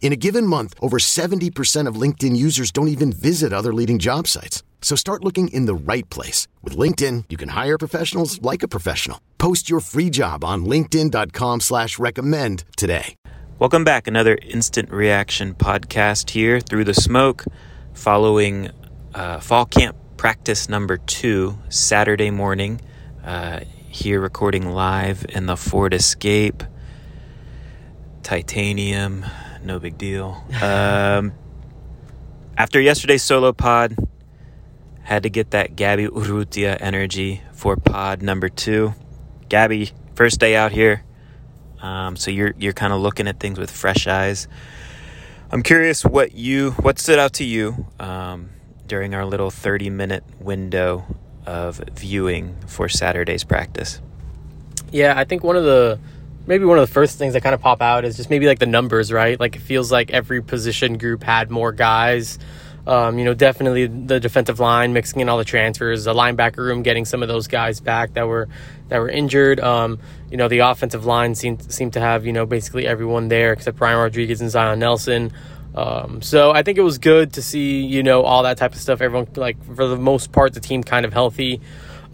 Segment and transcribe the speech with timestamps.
[0.00, 4.26] In a given month, over 70% of LinkedIn users don't even visit other leading job
[4.26, 4.62] sites.
[4.80, 6.48] So start looking in the right place.
[6.62, 9.20] With LinkedIn, you can hire professionals like a professional.
[9.36, 13.16] Post your free job on linkedin.com slash recommend today.
[13.58, 14.06] Welcome back.
[14.06, 17.44] Another instant reaction podcast here through the smoke
[17.92, 18.70] following
[19.14, 22.80] uh, fall camp practice number two, Saturday morning.
[23.24, 26.62] Uh, here recording live in the Ford Escape.
[28.22, 29.24] Titanium,
[29.62, 30.42] no big deal.
[30.62, 31.32] Um,
[32.56, 33.96] after yesterday's solo pod,
[35.02, 38.94] had to get that Gabby Urrutia energy for pod number two.
[39.48, 41.02] Gabby, first day out here,
[41.80, 44.48] um, so you're you're kind of looking at things with fresh eyes.
[45.50, 48.50] I'm curious what you what stood out to you um,
[48.86, 51.04] during our little 30 minute window
[51.46, 54.02] of viewing for Saturday's practice.
[54.90, 55.98] Yeah, I think one of the
[56.48, 58.58] maybe one of the first things that kind of pop out is just maybe like
[58.58, 59.38] the numbers, right?
[59.38, 62.38] Like it feels like every position group had more guys.
[62.86, 66.82] Um, you know, definitely the defensive line mixing in all the transfers, the linebacker room
[66.82, 68.48] getting some of those guys back that were
[68.88, 69.60] that were injured.
[69.60, 69.98] Um,
[70.30, 73.76] you know, the offensive line seemed seemed to have you know basically everyone there except
[73.76, 75.32] Brian Rodriguez and Zion Nelson.
[75.74, 78.80] Um, so I think it was good to see you know all that type of
[78.80, 79.02] stuff.
[79.02, 81.60] Everyone like for the most part the team kind of healthy.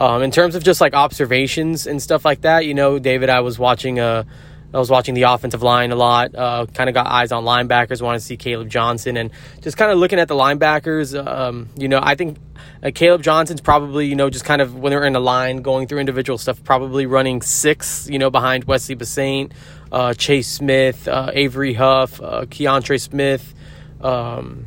[0.00, 3.40] Um, in terms of just like observations and stuff like that, you know, David, I
[3.40, 4.00] was watching.
[4.00, 4.24] Uh,
[4.72, 6.34] I was watching the offensive line a lot.
[6.34, 8.02] Uh, kind of got eyes on linebackers.
[8.02, 9.30] Wanted to see Caleb Johnson and
[9.62, 11.14] just kind of looking at the linebackers.
[11.14, 12.38] Um, you know, I think
[12.82, 15.86] uh, Caleb Johnson's probably you know just kind of when they're in a line going
[15.86, 18.08] through individual stuff, probably running six.
[18.10, 19.52] You know, behind Wesley Bissainthe,
[19.92, 23.54] uh, Chase Smith, uh, Avery Huff, uh, Keontre Smith.
[24.00, 24.66] Um,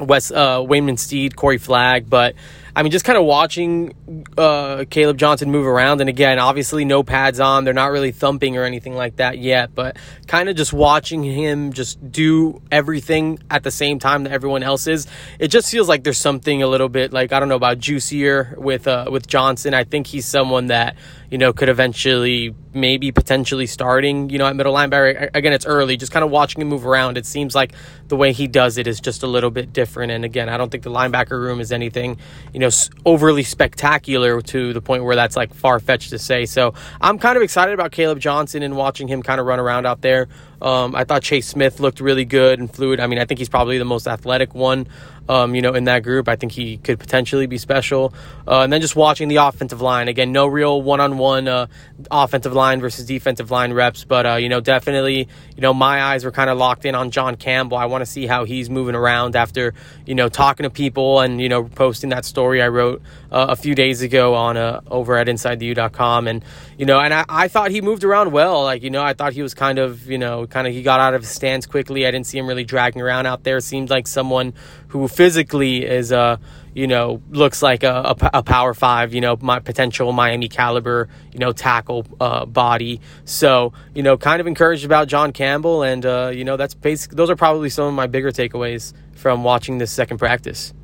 [0.00, 2.34] Wes uh, Waynmon Steed, Corey Flagg, but
[2.80, 7.02] I mean, just kind of watching uh, Caleb Johnson move around, and again, obviously no
[7.02, 7.64] pads on.
[7.64, 11.74] They're not really thumping or anything like that yet, but kind of just watching him
[11.74, 15.06] just do everything at the same time that everyone else is.
[15.38, 18.54] It just feels like there's something a little bit like I don't know about juicier
[18.56, 19.74] with uh, with Johnson.
[19.74, 20.96] I think he's someone that
[21.30, 25.30] you know could eventually maybe potentially starting, you know, at middle linebacker.
[25.34, 25.96] Again, it's early.
[25.96, 27.18] Just kind of watching him move around.
[27.18, 27.72] It seems like
[28.08, 30.12] the way he does it is just a little bit different.
[30.12, 32.18] And again, I don't think the linebacker room is anything,
[32.52, 32.70] you know,
[33.04, 36.46] overly spectacular to the point where that's like far fetched to say.
[36.46, 39.86] So I'm kind of excited about Caleb Johnson and watching him kind of run around
[39.86, 40.28] out there.
[40.62, 43.00] Um, I thought Chase Smith looked really good and fluid.
[43.00, 44.86] I mean, I think he's probably the most athletic one,
[45.28, 46.28] um, you know, in that group.
[46.28, 48.12] I think he could potentially be special.
[48.46, 51.66] Uh, and then just watching the offensive line again, no real one-on-one uh,
[52.10, 56.24] offensive line versus defensive line reps, but uh, you know, definitely, you know, my eyes
[56.24, 57.76] were kind of locked in on John Campbell.
[57.76, 59.74] I want to see how he's moving around after
[60.06, 63.56] you know talking to people and you know posting that story I wrote uh, a
[63.56, 66.44] few days ago on uh, over at InsideTheU.com, and
[66.76, 68.64] you know, and I, I thought he moved around well.
[68.64, 71.00] Like you know, I thought he was kind of you know kind of he got
[71.00, 72.06] out of his stance quickly.
[72.06, 73.60] I didn't see him really dragging around out there.
[73.60, 74.54] Seemed like someone
[74.90, 76.38] who physically is a
[76.74, 81.08] you know looks like a, a, a power five you know my potential Miami caliber
[81.32, 83.00] you know tackle uh, body.
[83.24, 87.12] So you know kind of encouraged about John Campbell and uh, you know that's basic.
[87.12, 90.74] Those are probably some of my bigger takeaways from watching this second practice.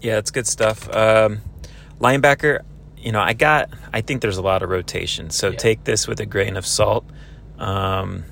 [0.00, 0.88] Yeah, it's good stuff.
[0.94, 1.40] Um,
[1.98, 2.60] linebacker,
[2.96, 3.70] you know, I got.
[3.92, 5.56] I think there's a lot of rotation, so yeah.
[5.56, 7.04] take this with a grain of salt.
[7.58, 8.24] Um,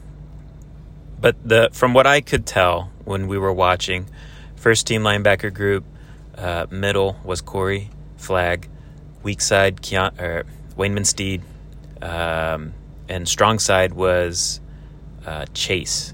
[1.20, 4.06] but the from what I could tell when we were watching,
[4.56, 5.84] first team linebacker group,
[6.36, 8.68] uh, middle was Corey Flagg,
[9.22, 10.44] weak side Keon, or
[10.76, 11.42] Waynmon Steed,
[12.02, 12.74] um,
[13.08, 14.60] and strong side was
[15.24, 16.12] uh, Chase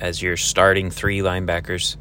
[0.00, 1.96] as your starting three linebackers.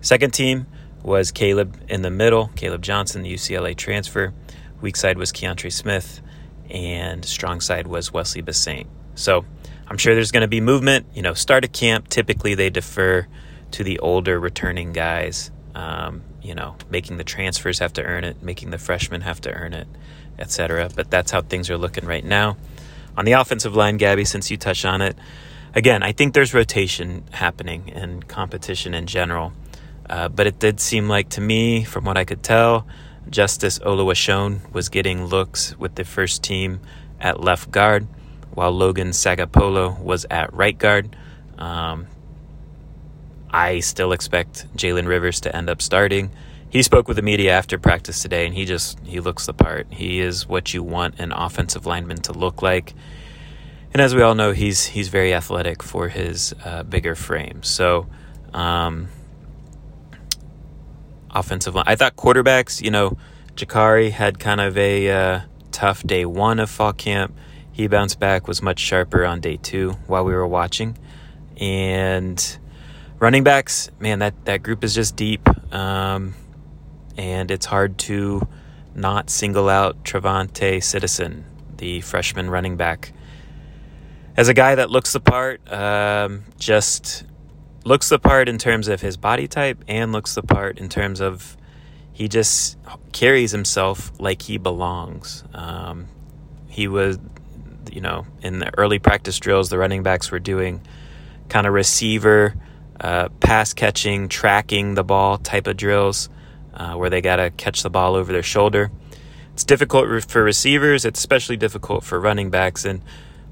[0.00, 0.66] Second team
[1.02, 4.34] was Caleb in the middle, Caleb Johnson, the UCLA transfer.
[4.80, 6.20] Weak side was Keontre Smith,
[6.68, 8.86] and strong side was Wesley Bissainthe.
[9.14, 9.44] So
[9.86, 11.06] I'm sure there's going to be movement.
[11.14, 13.26] You know, start a camp, typically they defer
[13.72, 15.50] to the older returning guys.
[15.74, 19.52] Um, you know, making the transfers have to earn it, making the freshmen have to
[19.52, 19.86] earn it.
[20.38, 20.88] etc.
[20.94, 22.56] But that's how things are looking right now.
[23.16, 25.16] On the offensive line, Gabby, since you touched on it,
[25.74, 29.52] again, I think there's rotation happening and competition in general.
[30.08, 32.86] Uh, but it did seem like to me, from what I could tell,
[33.28, 36.80] Justice Oluwaseun was getting looks with the first team
[37.20, 38.06] at left guard,
[38.54, 41.14] while Logan Sagapolu was at right guard.
[41.58, 42.06] Um,
[43.50, 46.30] I still expect Jalen Rivers to end up starting.
[46.70, 49.86] He spoke with the media after practice today, and he just he looks the part.
[49.90, 52.92] He is what you want an offensive lineman to look like,
[53.92, 57.62] and as we all know, he's he's very athletic for his uh, bigger frame.
[57.62, 58.06] So,
[58.52, 59.08] um,
[61.30, 61.84] offensive line.
[61.86, 62.82] I thought quarterbacks.
[62.82, 63.16] You know,
[63.54, 65.40] Jacurri had kind of a uh,
[65.72, 67.34] tough day one of fall camp.
[67.72, 70.98] He bounced back, was much sharper on day two while we were watching,
[71.56, 72.58] and
[73.18, 75.48] running backs, man, that, that group is just deep.
[75.74, 76.34] Um,
[77.16, 78.46] and it's hard to
[78.94, 81.44] not single out TreVonte' Citizen,
[81.76, 83.12] the freshman running back.
[84.36, 87.24] As a guy that looks the part, um, just
[87.84, 91.20] looks the part in terms of his body type and looks the part in terms
[91.20, 91.56] of
[92.12, 92.76] he just
[93.12, 95.44] carries himself like he belongs.
[95.54, 96.08] Um,
[96.68, 97.18] he was,
[97.90, 100.82] you know, in the early practice drills, the running backs were doing
[101.48, 102.54] kind of receiver
[103.00, 106.28] uh, pass catching, tracking the ball type of drills
[106.74, 108.90] uh, where they got to catch the ball over their shoulder.
[109.52, 112.84] It's difficult for receivers, it's especially difficult for running backs.
[112.84, 113.02] And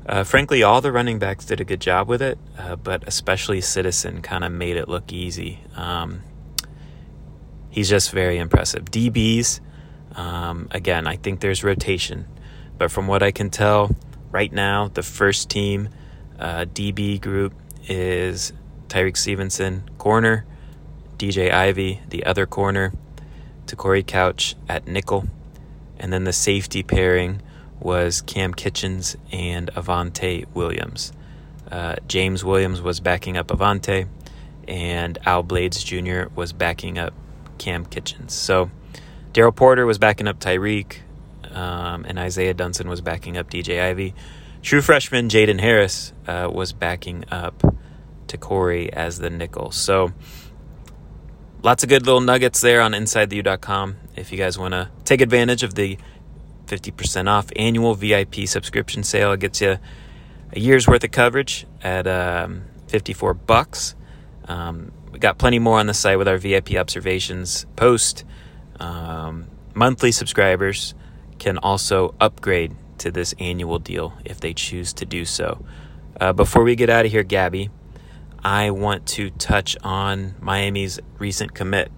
[0.07, 3.61] uh, frankly, all the running backs did a good job with it, uh, but especially
[3.61, 5.61] Citizen kind of made it look easy.
[5.75, 6.23] Um,
[7.71, 8.85] he's just very impressive.
[8.85, 9.61] DBs,
[10.15, 12.27] um, again, I think there's rotation,
[12.79, 13.91] but from what I can tell
[14.31, 15.89] right now, the first team
[16.39, 17.53] uh, DB group
[17.89, 18.53] is
[18.89, 20.45] Tyrique Stevenson, corner,
[21.19, 22.93] DJ Ivey, the other corner,
[23.67, 25.27] Te'Cory Couch at nickel,
[25.99, 27.41] and then the safety pairing
[27.81, 31.13] was Cam Kinchens and Avantae Williams.
[31.71, 34.07] Uh, James Williams was backing up Avantae,
[34.69, 36.25] and Al Blades Jr.
[36.35, 37.13] was backing up
[37.59, 38.31] Cam Kinchens.
[38.31, 38.71] So
[39.33, 40.99] Daryl Porter was backing up Tyrique,
[41.51, 44.15] um, and Isaiah Dunson was backing up DJ Ivey.
[44.63, 47.63] True freshman Jaden Harris uh, was backing up
[48.27, 49.71] Te'Cory as the nickel.
[49.71, 50.13] So
[51.63, 55.63] lots of good little nuggets there on InsideTheU.com if you guys want to take advantage
[55.63, 55.99] of the
[56.67, 59.33] 50% off annual VIP subscription sale.
[59.33, 59.79] It gets you
[60.53, 63.95] a year's worth of coverage at um, 54 bucks.
[64.47, 68.25] Um, we got plenty more on the site with our VIP observations post.
[68.79, 70.95] Um, monthly subscribers
[71.39, 75.65] can also upgrade to this annual deal if they choose to do so.
[76.21, 77.71] Uh, before we get out of here, Gabby,
[78.45, 81.91] I want to touch on Miami's recent commit.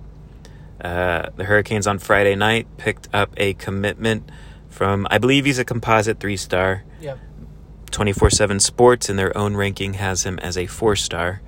[0.81, 4.31] Uh, the Hurricanes on Friday night picked up a commitment
[4.69, 6.85] from, I believe he's a composite three star.
[7.01, 7.19] Yep.
[7.91, 11.41] 24 7 Sports in their own ranking has him as a four star.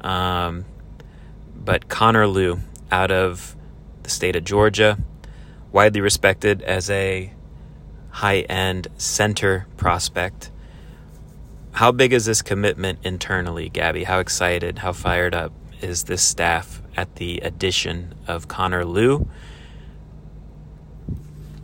[0.00, 0.64] Um,
[1.54, 3.56] but Connor Lew out of
[4.02, 4.98] the state of Georgia,
[5.72, 7.32] widely respected as a
[8.10, 10.50] high end center prospect
[11.74, 14.04] how big is this commitment internally, Gabby?
[14.04, 19.28] How excited, how fired up is this staff at the addition of Connor Lew?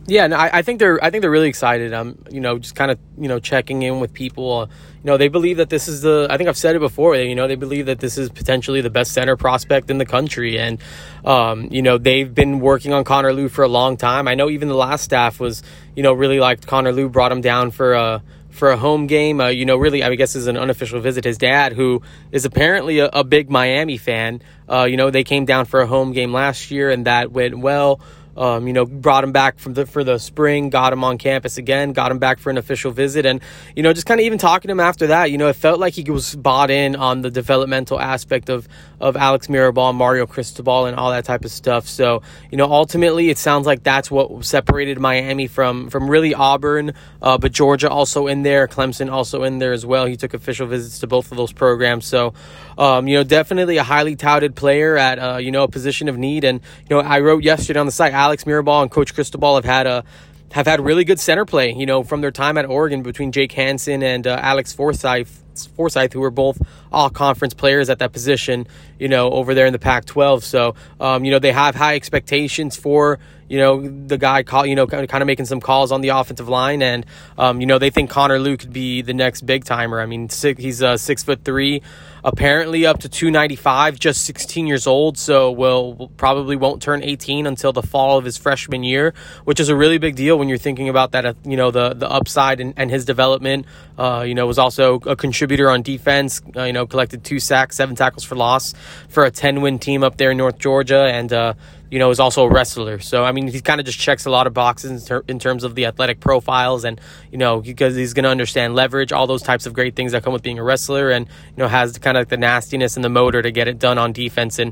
[0.07, 1.93] Yeah, no, I, I, think they're I think they're really excited.
[1.93, 4.51] I'm you know just kind of you know checking in with people.
[4.51, 7.15] Uh, you know they believe that this is the I think I've said it before.
[7.15, 10.59] You know they believe that this is potentially the best center prospect in the country,
[10.59, 10.79] and
[11.23, 14.27] um, you know they've been working on Connor Lew for a long time.
[14.27, 15.63] I know even the last staff was
[15.95, 19.41] you know really liked Connor Lew, brought him down for a for a home game.
[19.41, 21.23] Uh, you know, really, I guess is an unofficial visit.
[21.23, 25.45] His dad, who is apparently a, a big Miami fan, uh, you know, they came
[25.45, 27.99] down for a home game last year, and that went well.
[28.41, 31.59] Um, you know, brought him back from the for the spring, got him on campus
[31.59, 33.39] again, got him back for an official visit, and
[33.75, 35.79] you know, just kind of even talking to him after that, you know, it felt
[35.79, 38.67] like he was bought in on the developmental aspect of
[38.99, 41.87] of Alex Mirabal, Mario Cristobal, and all that type of stuff.
[41.87, 46.93] So, you know, ultimately, it sounds like that's what separated Miami from from really Auburn,
[47.21, 50.07] uh, but Georgia also in there, Clemson also in there as well.
[50.07, 52.33] He took official visits to both of those programs, so
[52.77, 56.17] um, you know, definitely a highly touted player at uh, you know a position of
[56.17, 56.43] need.
[56.43, 59.65] And you know, I wrote yesterday on the site, Alex Mirabal and Coach Cristobal have
[59.65, 60.03] had a
[60.51, 61.73] have had really good center play.
[61.73, 65.39] You know, from their time at Oregon between Jake Hanson and uh, Alex Forsyth.
[65.75, 66.59] Forsyth, who were both
[66.93, 68.65] all conference players at that position,
[68.97, 70.45] you know, over there in the Pac 12.
[70.45, 73.19] So, um, you know, they have high expectations for,
[73.51, 76.47] you know, the guy call, you know, kind of making some calls on the offensive
[76.47, 77.05] line, and
[77.37, 79.99] um, you know, they think Connor Lew could be the next big timer.
[79.99, 81.81] I mean, six, he's uh, six foot three,
[82.23, 87.73] apparently up to 295, just 16 years old, so will probably won't turn 18 until
[87.73, 90.87] the fall of his freshman year, which is a really big deal when you're thinking
[90.87, 91.25] about that.
[91.25, 93.65] Uh, you know, the the upside and, and his development.
[93.97, 96.41] Uh, you know, was also a contributor on defense.
[96.55, 98.73] Uh, you know, collected two sacks, seven tackles for loss
[99.09, 101.53] for a 10 win team up there in North Georgia, and uh,
[101.91, 102.99] you know, is also a wrestler.
[102.99, 105.39] So, I mean, he kind of just checks a lot of boxes in, ter- in,
[105.39, 109.27] terms of the athletic profiles and, you know, because he's going to understand leverage, all
[109.27, 111.97] those types of great things that come with being a wrestler and, you know, has
[111.97, 114.57] kind of the nastiness and the motor to get it done on defense.
[114.57, 114.71] And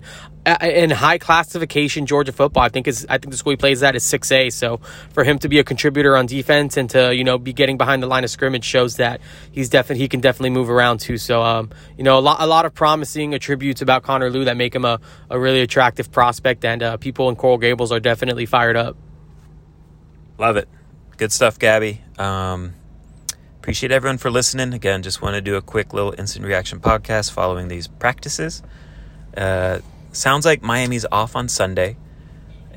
[0.62, 3.96] in high classification Georgia football, I think is I think the school he plays at
[3.96, 4.54] is 6A.
[4.54, 4.78] So
[5.12, 8.02] for him to be a contributor on defense and to you know be getting behind
[8.02, 9.20] the line of scrimmage shows that
[9.52, 11.18] he's definitely he can definitely move around too.
[11.18, 14.58] So um, you know a lot a lot of promising attributes about Connor Lew that
[14.58, 15.00] make him a,
[15.30, 18.96] a really attractive prospect, and uh, people in Coral Gables are definitely fired up.
[20.38, 20.70] Love it,
[21.18, 22.02] good stuff, Gabby.
[22.18, 22.74] Um,
[23.60, 24.74] appreciate everyone for listening.
[24.74, 28.64] Again, just want to do a quick little instant reaction podcast following these practices.
[29.36, 29.80] Uh,
[30.12, 31.98] sounds like Miami's off on Sunday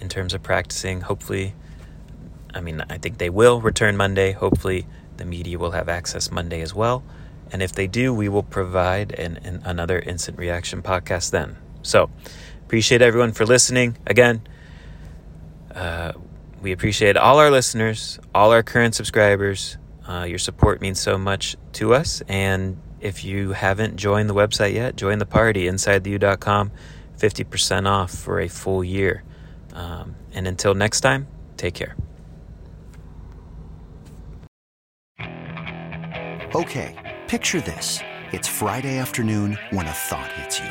[0.01, 1.03] in terms of practicing.
[1.03, 1.55] Hopefully,
[2.55, 4.33] I mean, I think they will return Monday.
[4.33, 4.87] Hopefully,
[5.17, 7.03] the media will have access Monday as well.
[7.53, 11.57] And if they do, we will provide an, an, another instant reaction podcast then.
[11.83, 12.11] So,
[12.73, 13.99] appreciate everyone for listening.
[14.07, 14.41] Again,
[15.75, 16.13] uh,
[16.63, 19.77] we appreciate all our listeners, all our current subscribers.
[20.09, 22.23] Uh, your support means so much to us.
[22.29, 26.73] And if you haven't joined the website yet, join the party, insidetheu.com.
[27.19, 29.23] 50% off for a full year.
[29.75, 31.27] Um, and until next time,
[31.59, 31.95] take care.
[36.55, 37.99] Okay, picture this.
[38.33, 40.71] It's Friday afternoon when a thought hits you.